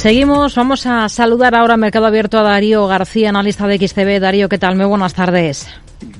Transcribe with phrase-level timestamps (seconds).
[0.00, 4.18] Seguimos, vamos a saludar ahora Mercado Abierto a Darío García, analista de XTV.
[4.18, 4.74] Darío, ¿qué tal?
[4.74, 5.68] Muy buenas tardes.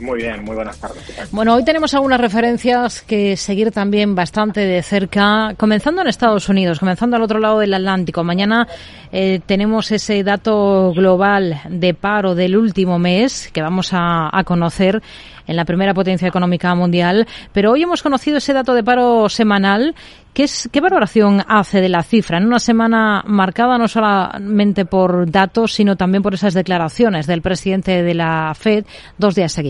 [0.01, 1.03] Muy bien, muy buenas tardes.
[1.31, 6.79] Bueno, hoy tenemos algunas referencias que seguir también bastante de cerca, comenzando en Estados Unidos,
[6.79, 8.23] comenzando al otro lado del Atlántico.
[8.25, 8.69] Mañana
[9.13, 15.03] eh, tenemos ese dato global de paro del último mes que vamos a, a conocer
[15.47, 19.97] en la primera potencia económica mundial, pero hoy hemos conocido ese dato de paro semanal.
[20.33, 25.29] ¿Qué, es, ¿Qué valoración hace de la cifra en una semana marcada no solamente por
[25.29, 28.85] datos, sino también por esas declaraciones del presidente de la FED
[29.19, 29.70] dos días seguidos?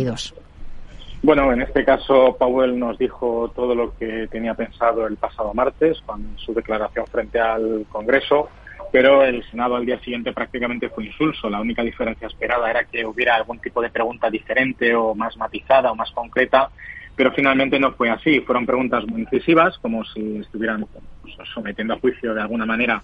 [1.23, 6.01] Bueno, en este caso Powell nos dijo todo lo que tenía pensado el pasado martes
[6.07, 8.49] con su declaración frente al Congreso
[8.93, 11.49] pero el Senado al día siguiente prácticamente fue insulso.
[11.49, 15.93] La única diferencia esperada era que hubiera algún tipo de pregunta diferente o más matizada
[15.93, 16.71] o más concreta,
[17.15, 18.41] pero finalmente no fue así.
[18.41, 20.87] Fueron preguntas muy incisivas, como si estuvieran
[21.23, 23.03] pues, sometiendo a juicio de alguna manera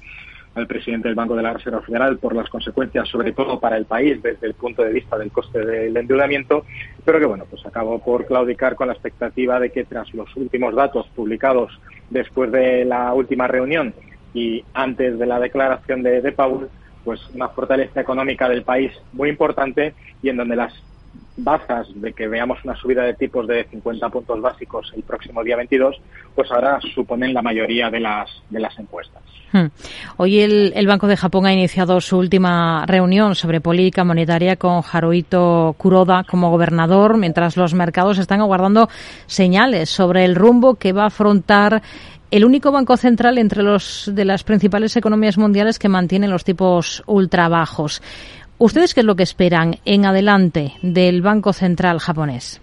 [0.56, 3.84] al presidente del Banco de la Reserva Federal por las consecuencias, sobre todo para el
[3.84, 6.64] país, desde el punto de vista del coste del endeudamiento,
[7.04, 10.74] pero que bueno, pues acabó por claudicar con la expectativa de que tras los últimos
[10.74, 13.94] datos publicados después de la última reunión
[14.32, 16.68] y antes de la declaración de, Paul,
[17.04, 20.72] pues una fortaleza económica del país muy importante y en donde las
[21.36, 25.56] bazas de que veamos una subida de tipos de 50 puntos básicos el próximo día
[25.56, 25.96] 22,
[26.34, 29.22] pues ahora suponen la mayoría de las, de las encuestas.
[29.52, 29.66] Hmm.
[30.16, 35.74] Hoy el, Banco de Japón ha iniciado su última reunión sobre política monetaria con Haruhito
[35.78, 38.88] Kuroda como gobernador, mientras los mercados están aguardando
[39.26, 41.82] señales sobre el rumbo que va a afrontar
[42.30, 47.02] el único banco central entre los de las principales economías mundiales que mantiene los tipos
[47.06, 48.02] ultra bajos.
[48.58, 52.62] ¿Ustedes qué es lo que esperan en adelante del Banco Central japonés?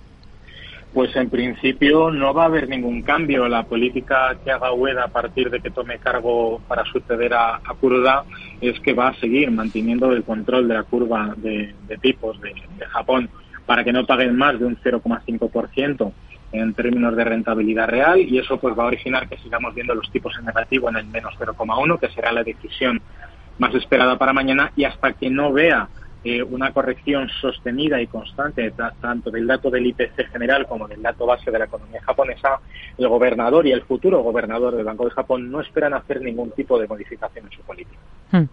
[0.91, 3.47] Pues en principio no va a haber ningún cambio.
[3.47, 7.73] La política que haga Ueda a partir de que tome cargo para suceder a, a
[7.79, 8.23] Kuroda
[8.59, 12.85] es que va a seguir manteniendo el control de la curva de, tipos de, de
[12.87, 13.29] Japón
[13.67, 16.11] para que no paguen más de un 0,5%
[16.53, 20.09] en términos de rentabilidad real y eso pues va a originar que sigamos viendo los
[20.11, 23.01] tipos en negativo en el menos 0,1 que será la decisión
[23.57, 25.87] más esperada para mañana y hasta que no vea
[26.25, 28.71] eh, una corrección sostenida y constante
[29.01, 32.61] tanto del dato del IPC general como del dato base de la economía japonesa,
[32.97, 36.79] el gobernador y el futuro gobernador del Banco de Japón no esperan hacer ningún tipo
[36.79, 37.99] de modificación en su política.
[38.31, 38.45] Hmm.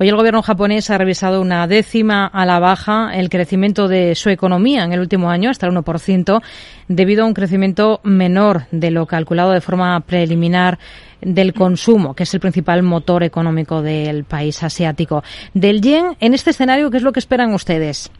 [0.00, 4.30] Hoy el gobierno japonés ha revisado una décima a la baja el crecimiento de su
[4.30, 6.42] economía en el último año, hasta el 1%,
[6.88, 10.78] debido a un crecimiento menor de lo calculado de forma preliminar
[11.20, 15.22] del consumo, que es el principal motor económico del país asiático.
[15.54, 18.10] Del yen, en este escenario, ¿qué es lo que esperan ustedes?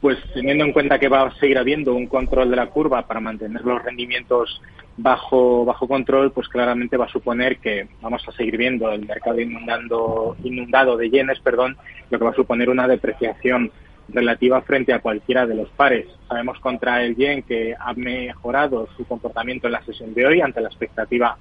[0.00, 3.20] Pues teniendo en cuenta que va a seguir habiendo un control de la curva para
[3.20, 4.60] mantener los rendimientos
[4.96, 9.40] bajo bajo control, pues claramente va a suponer que vamos a seguir viendo el mercado
[9.40, 11.76] inundando, inundado de yenes, perdón,
[12.10, 13.72] lo que va a suponer una depreciación
[14.08, 16.06] relativa frente a cualquiera de los pares.
[16.28, 20.60] Sabemos contra el yen que ha mejorado su comportamiento en la sesión de hoy ante
[20.60, 21.36] la expectativa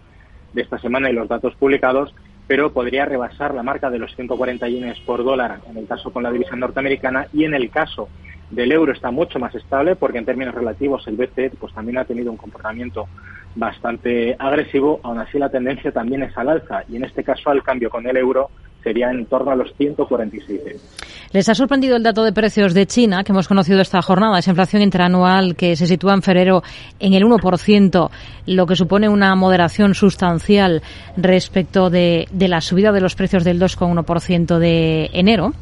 [0.53, 2.13] de esta semana y los datos publicados,
[2.47, 6.23] pero podría rebasar la marca de los 140 yenes por dólar en el caso con
[6.23, 7.27] la división norteamericana.
[7.33, 8.09] Y en el caso
[8.49, 12.05] del euro está mucho más estable porque en términos relativos el BCE pues también ha
[12.05, 13.07] tenido un comportamiento
[13.55, 16.83] bastante agresivo, aún así la tendencia también es al alza.
[16.89, 18.49] Y en este caso al cambio con el euro
[18.83, 20.61] sería en torno a los 146
[21.31, 24.37] ¿Les ha sorprendido el dato de precios de China que hemos conocido esta jornada?
[24.37, 26.61] Esa inflación interanual que se sitúa en febrero
[26.99, 28.09] en el 1%,
[28.45, 30.83] lo que supone una moderación sustancial
[31.17, 35.53] respecto de, de la subida de los precios del 2,1% de enero.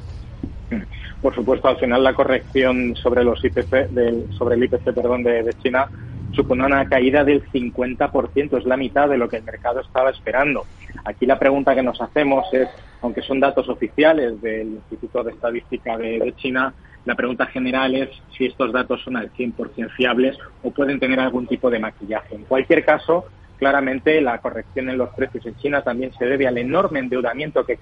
[1.22, 5.44] Por supuesto, al final la corrección sobre los IPC, del, sobre el IPC perdón, de,
[5.44, 5.88] de China
[6.34, 10.66] supone una caída del 50%, es la mitad de lo que el mercado estaba esperando.
[11.06, 12.70] Aquí la pregunta que nos hacemos es,
[13.02, 16.74] aunque son datos oficiales del Instituto de Estadística de, China,
[17.06, 21.48] la pregunta general es si estos datos son al 100% fiables o pueden tener algún
[21.48, 22.36] tipo de maquillaje.
[22.36, 23.26] En cualquier caso,
[23.58, 27.80] claramente la corrección en los precios en China también se debe al enorme endeudamiento que,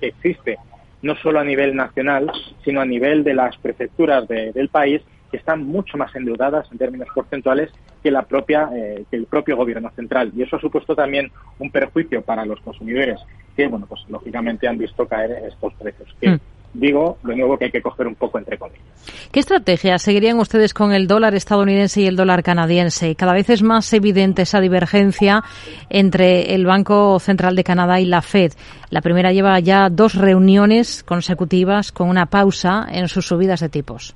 [0.00, 0.56] existe,
[1.02, 2.32] no solo a nivel nacional,
[2.64, 6.78] sino a nivel de las prefecturas de, del país que están mucho más endeudadas en
[6.78, 7.70] términos porcentuales
[8.02, 11.70] que la propia eh, que el propio gobierno central y eso ha supuesto también un
[11.70, 13.20] perjuicio para los consumidores
[13.56, 16.40] que bueno pues lógicamente han visto caer estos precios que mm.
[16.74, 18.82] digo de nuevo que hay que coger un poco entre comillas.
[19.30, 23.14] ¿Qué estrategia seguirían ustedes con el dólar estadounidense y el dólar canadiense?
[23.14, 25.42] Cada vez es más evidente esa divergencia
[25.88, 28.52] entre el Banco Central de Canadá y la Fed.
[28.90, 34.14] La primera lleva ya dos reuniones consecutivas con una pausa en sus subidas de tipos.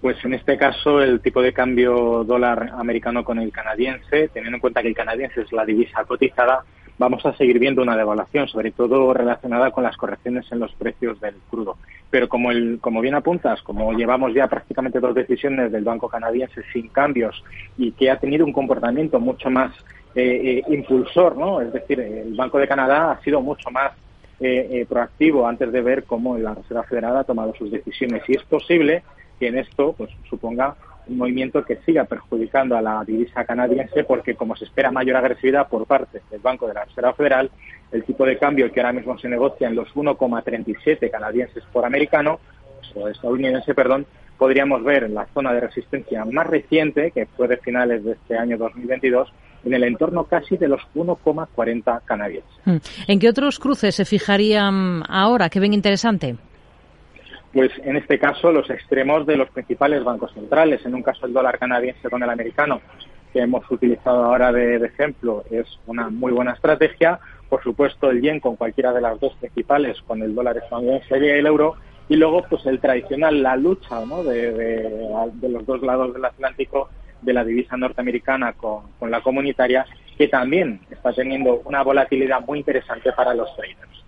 [0.00, 4.60] Pues en este caso el tipo de cambio dólar americano con el canadiense, teniendo en
[4.60, 6.64] cuenta que el canadiense es la divisa cotizada,
[7.00, 11.20] vamos a seguir viendo una devaluación, sobre todo relacionada con las correcciones en los precios
[11.20, 11.76] del crudo.
[12.10, 16.62] Pero como, el, como bien apuntas, como llevamos ya prácticamente dos decisiones del Banco Canadiense
[16.72, 17.42] sin cambios
[17.78, 19.72] y que ha tenido un comportamiento mucho más
[20.14, 21.60] eh, eh, impulsor, ¿no?
[21.60, 23.92] Es decir, el Banco de Canadá ha sido mucho más
[24.38, 28.22] eh, proactivo antes de ver cómo la Reserva Federal ha tomado sus decisiones.
[28.28, 29.02] Y es posible
[29.40, 30.76] que en esto pues, suponga
[31.08, 35.68] un movimiento que siga perjudicando a la divisa canadiense porque como se espera mayor agresividad
[35.68, 37.50] por parte del Banco de la Reserva Federal,
[37.90, 42.38] el tipo de cambio que ahora mismo se negocia en los 1,37 canadienses por americano,
[42.94, 44.06] o estadounidense, perdón,
[44.38, 48.36] podríamos ver en la zona de resistencia más reciente, que fue de finales de este
[48.36, 49.32] año 2022,
[49.64, 52.50] en el entorno casi de los 1,40 canadienses.
[52.64, 52.76] Mm.
[53.06, 55.48] ¿En qué otros cruces se fijarían ahora?
[55.50, 56.36] ¿Qué ven interesante?
[57.52, 60.84] Pues en este caso los extremos de los principales bancos centrales.
[60.84, 62.80] En un caso el dólar canadiense con el americano,
[63.32, 67.18] que hemos utilizado ahora de, ejemplo, es una muy buena estrategia.
[67.48, 71.28] Por supuesto el yen con cualquiera de las dos principales, con el dólar estadounidense y
[71.28, 71.74] el euro.
[72.08, 74.24] Y luego pues el tradicional, la lucha ¿no?
[74.24, 75.08] de,
[75.42, 76.88] los dos lados del Atlántico
[77.22, 79.86] de la divisa norteamericana con, con la comunitaria,
[80.16, 84.04] que también está teniendo una volatilidad muy interesante para los traders.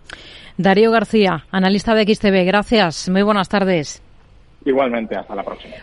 [0.56, 3.08] Darío García, analista de XTV, gracias.
[3.08, 4.02] Muy buenas tardes.
[4.64, 5.74] Igualmente, hasta la próxima.